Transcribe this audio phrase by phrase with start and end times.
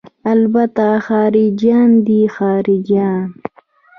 [0.31, 3.23] الته خارجيان دي خارجيان.